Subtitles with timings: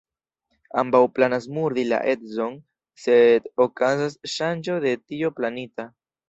[0.81, 2.55] Ambaŭ planas murdi la edzon,
[3.03, 5.89] sed okazas ŝanĝo de tio planita.